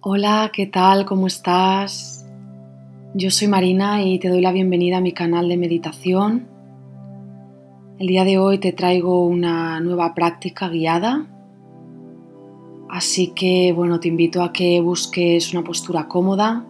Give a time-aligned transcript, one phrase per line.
[0.00, 1.06] Hola, ¿qué tal?
[1.06, 2.24] ¿Cómo estás?
[3.14, 6.46] Yo soy Marina y te doy la bienvenida a mi canal de meditación.
[7.98, 11.26] El día de hoy te traigo una nueva práctica guiada.
[12.88, 16.64] Así que, bueno, te invito a que busques una postura cómoda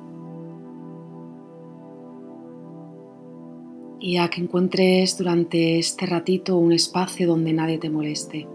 [4.00, 8.48] y a que encuentres durante este ratito un espacio donde nadie te moleste.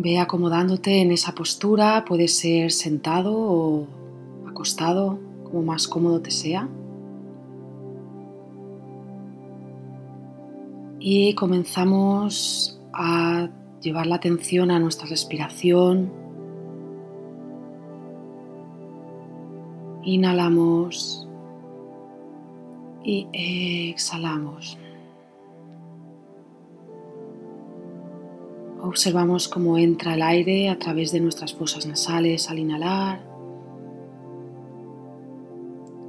[0.00, 3.88] Ve acomodándote en esa postura, puede ser sentado o
[4.48, 6.68] acostado, como más cómodo te sea.
[11.00, 13.48] Y comenzamos a
[13.80, 16.12] llevar la atención a nuestra respiración.
[20.04, 21.28] Inhalamos
[23.02, 24.78] y exhalamos.
[28.88, 33.20] Observamos cómo entra el aire a través de nuestras fosas nasales al inhalar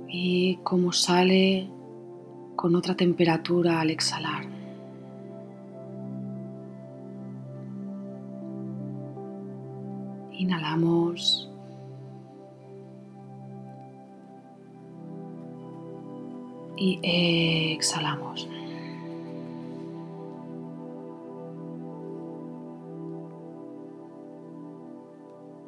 [0.08, 1.70] y cómo sale
[2.56, 4.46] con otra temperatura al exhalar.
[10.32, 11.52] Inhalamos.
[16.78, 18.48] Y exhalamos.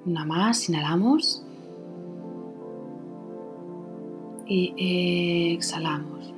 [0.06, 1.44] Una más, inhalamos.
[4.48, 6.34] Y exhalamos.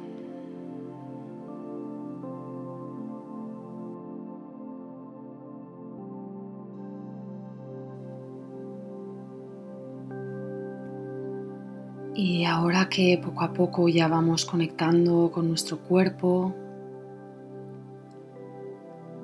[12.16, 16.54] Y ahora que poco a poco ya vamos conectando con nuestro cuerpo,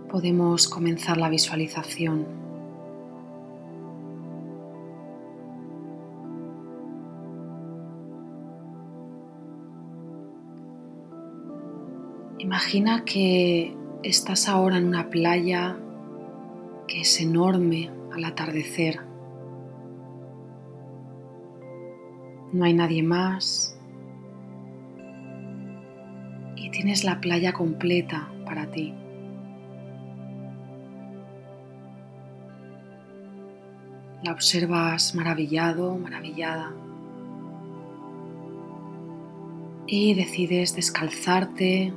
[0.10, 2.49] podemos comenzar la visualización.
[12.50, 15.78] Imagina que estás ahora en una playa
[16.88, 19.02] que es enorme al atardecer.
[22.52, 23.80] No hay nadie más
[26.56, 28.96] y tienes la playa completa para ti.
[34.24, 36.74] La observas maravillado, maravillada.
[39.86, 41.94] Y decides descalzarte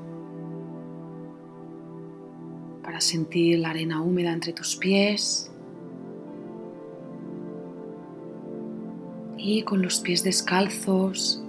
[3.03, 5.51] sentir la arena húmeda entre tus pies
[9.37, 11.43] y con los pies descalzos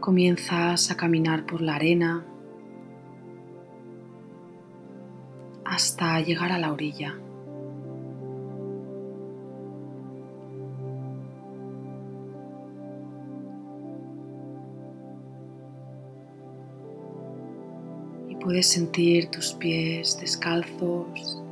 [0.00, 2.26] comienzas a caminar por la arena
[5.64, 7.16] hasta llegar a la orilla.
[18.54, 21.42] Puedes sentir tus pies descalzos,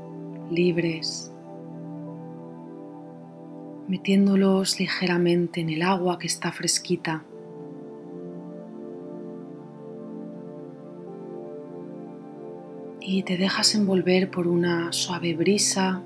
[0.52, 1.32] libres,
[3.88, 7.24] metiéndolos ligeramente en el agua que está fresquita.
[13.00, 16.04] Y te dejas envolver por una suave brisa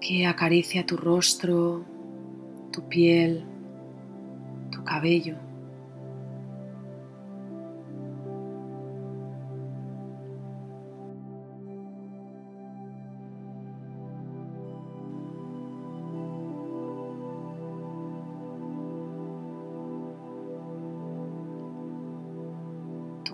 [0.00, 1.84] que acaricia tu rostro,
[2.70, 3.42] tu piel,
[4.70, 5.47] tu cabello.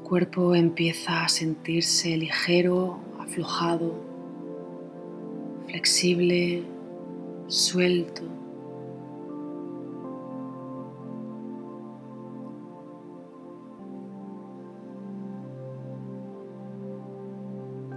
[0.04, 3.94] Cuerpo empieza a sentirse ligero, aflojado,
[5.66, 6.62] flexible,
[7.48, 8.22] suelto.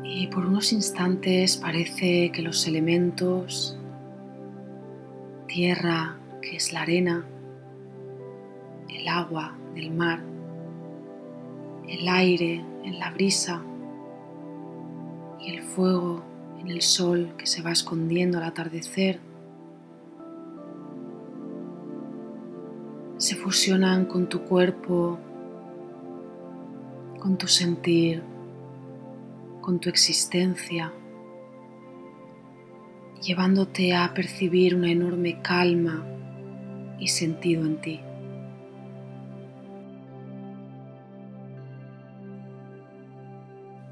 [0.04, 3.78] Y por unos instantes parece que los elementos,
[5.48, 7.28] tierra, que es la arena,
[8.90, 10.37] el agua del mar,
[11.88, 13.62] el aire en la brisa
[15.40, 16.24] y el fuego
[16.60, 19.20] en el sol que se va escondiendo al atardecer,
[23.18, 25.18] se fusionan con tu cuerpo,
[27.20, 28.22] con tu sentir,
[29.62, 30.94] con tu existencia,
[33.22, 36.06] llevándote a percibir una enorme calma
[37.00, 38.00] y sentido en ti.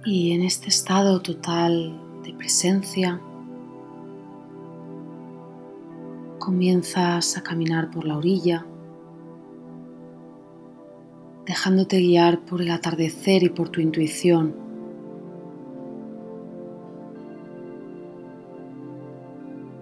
[0.07, 3.19] Y en este estado total de presencia,
[6.37, 8.67] comienzas a caminar por la orilla,
[11.47, 14.53] dejándote guiar por el atardecer y por tu intuición.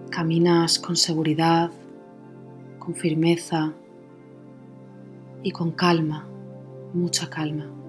[0.08, 1.70] Caminas con seguridad,
[2.78, 3.74] con firmeza
[5.42, 6.26] y con calma,
[6.94, 7.83] mucha calma.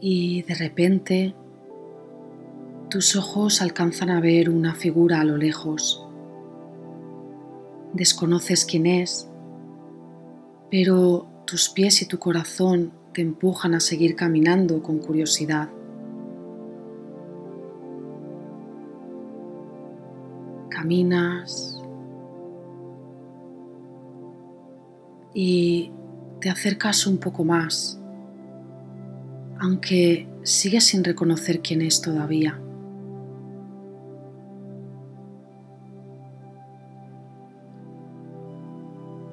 [0.00, 1.34] Y de repente
[2.88, 6.04] tus ojos alcanzan a ver una figura a lo lejos.
[7.92, 9.28] Desconoces quién es,
[10.70, 15.68] pero tus pies y tu corazón te empujan a seguir caminando con curiosidad.
[20.68, 21.80] Caminas
[25.34, 25.92] y
[26.40, 27.99] te acercas un poco más,
[29.60, 32.58] aunque sigues sin reconocer quién es todavía.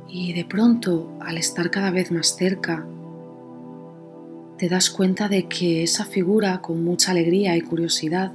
[0.10, 2.86] Y de pronto, al estar cada vez más cerca,
[4.58, 8.34] te das cuenta de que esa figura, con mucha alegría y curiosidad,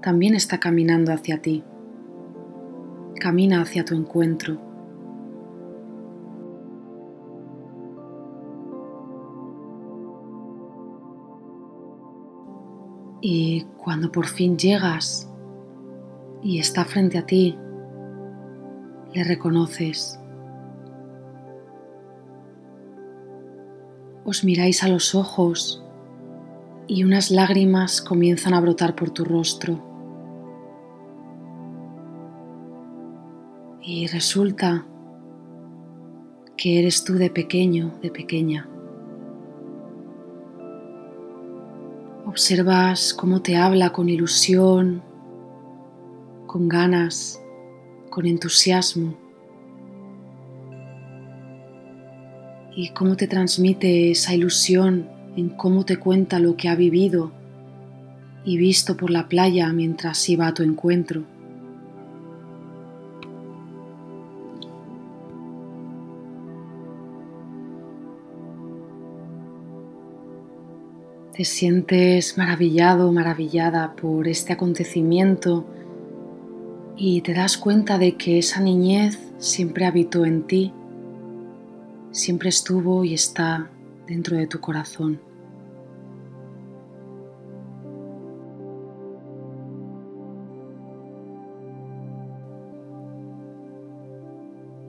[0.00, 1.62] también está caminando hacia ti.
[3.20, 4.71] Camina hacia tu encuentro.
[13.24, 15.30] Y cuando por fin llegas
[16.42, 17.56] y está frente a ti,
[19.14, 20.18] le reconoces.
[24.24, 25.84] Os miráis a los ojos
[26.88, 29.80] y unas lágrimas comienzan a brotar por tu rostro.
[33.80, 34.84] Y resulta
[36.56, 38.68] que eres tú de pequeño, de pequeña.
[42.32, 45.02] Observas cómo te habla con ilusión,
[46.46, 47.38] con ganas,
[48.08, 49.12] con entusiasmo.
[52.74, 57.32] Y cómo te transmite esa ilusión en cómo te cuenta lo que ha vivido
[58.46, 61.24] y visto por la playa mientras iba a tu encuentro.
[71.34, 75.64] Te sientes maravillado, maravillada por este acontecimiento
[76.94, 80.74] y te das cuenta de que esa niñez siempre habitó en ti,
[82.10, 83.70] siempre estuvo y está
[84.06, 85.22] dentro de tu corazón.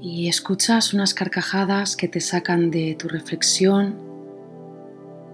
[0.01, 4.12] Y escuchas unas carcajadas que te sacan de tu reflexión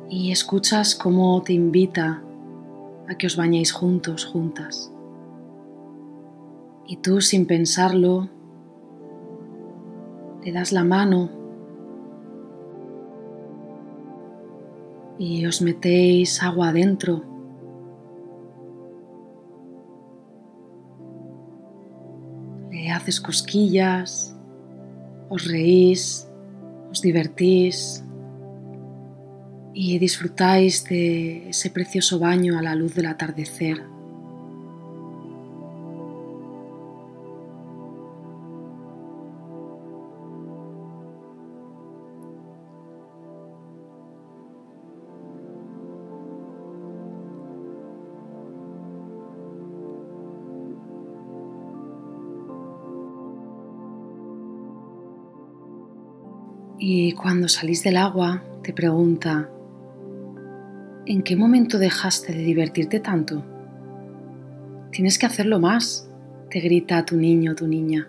[0.10, 2.24] y escuchas cómo te invita
[3.08, 4.92] a que os bañéis juntos, juntas.
[6.88, 8.28] Y tú sin pensarlo,
[10.44, 11.30] le das la mano
[15.20, 17.22] y os metéis agua adentro.
[22.72, 24.36] Le haces cosquillas,
[25.30, 26.28] os reís,
[26.90, 28.04] os divertís
[29.74, 33.84] y disfrutáis de ese precioso baño a la luz del atardecer.
[56.82, 59.50] Y cuando salís del agua, te pregunta,
[61.10, 63.44] ¿En qué momento dejaste de divertirte tanto?
[64.92, 66.08] Tienes que hacerlo más,
[66.52, 68.08] te grita tu niño o tu niña.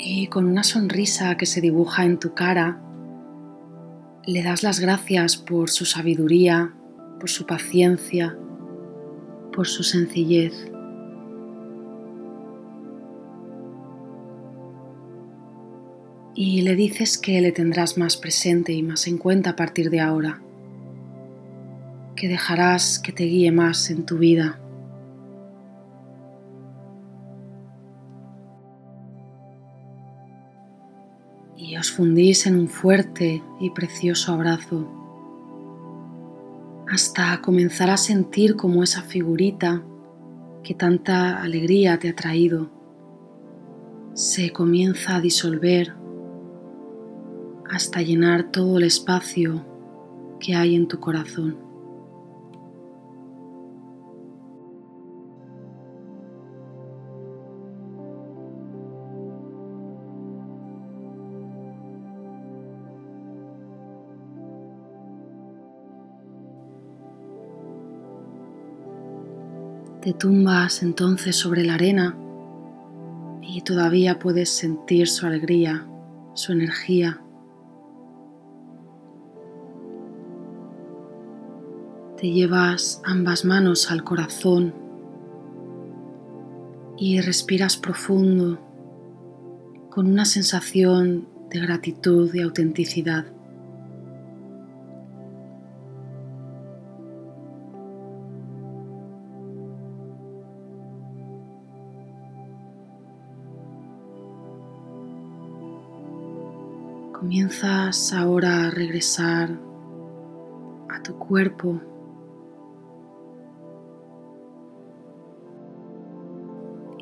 [0.00, 2.82] Y con una sonrisa que se dibuja en tu cara,
[4.26, 6.74] le das las gracias por su sabiduría,
[7.20, 8.36] por su paciencia,
[9.52, 10.72] por su sencillez.
[16.36, 20.00] Y le dices que le tendrás más presente y más en cuenta a partir de
[20.00, 20.42] ahora,
[22.14, 24.60] que dejarás que te guíe más en tu vida.
[31.56, 34.92] Y os fundís en un fuerte y precioso abrazo
[36.88, 39.82] hasta comenzar a sentir como esa figurita
[40.62, 42.70] que tanta alegría te ha traído
[44.12, 45.94] se comienza a disolver
[47.70, 49.64] hasta llenar todo el espacio
[50.40, 51.66] que hay en tu corazón.
[70.06, 72.16] Te tumbas entonces sobre la arena
[73.42, 75.84] y todavía puedes sentir su alegría,
[76.34, 77.25] su energía.
[82.18, 84.72] Te llevas ambas manos al corazón
[86.96, 88.58] y respiras profundo
[89.90, 93.26] con una sensación de gratitud y autenticidad.
[107.12, 109.50] Comienzas ahora a regresar
[110.88, 111.78] a tu cuerpo.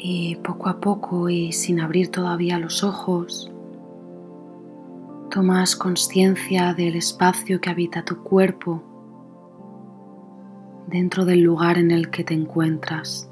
[0.07, 3.51] Y poco a poco y sin abrir todavía los ojos,
[5.31, 8.83] tomas conciencia del espacio que habita tu cuerpo
[10.89, 13.31] dentro del lugar en el que te encuentras.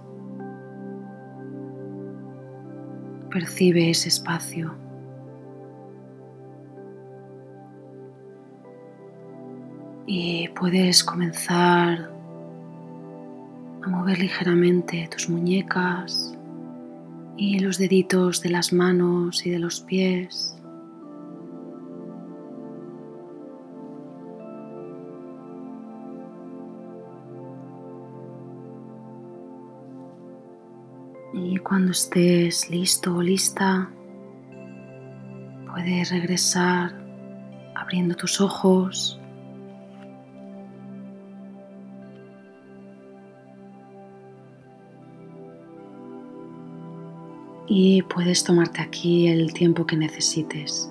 [3.31, 4.75] Percibe ese espacio.
[10.05, 12.11] y puedes comenzar
[13.83, 16.37] a mover ligeramente tus muñecas
[17.45, 20.57] y los deditos de las manos y de los pies.
[31.35, 33.91] Y cuando estés listo o lista,
[35.69, 36.93] puedes regresar
[37.75, 39.21] abriendo tus ojos
[47.75, 50.91] y puedes tomarte aquí el tiempo que necesites.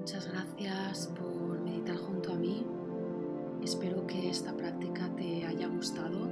[0.00, 2.66] Muchas gracias por meditar junto a mí.
[3.62, 6.28] Espero que esta práctica te haya gustado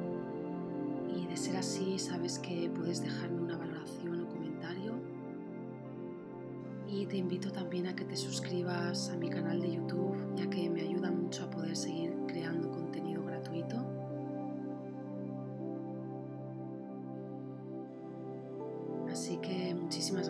[1.14, 4.94] y de ser así sabes que puedes dejarme una valoración o comentario.
[6.88, 10.68] Y te invito también a que te suscribas a mi canal de YouTube ya que
[10.68, 13.09] me ayuda mucho a poder seguir creando contenido
[19.30, 20.29] Así que muchísimas.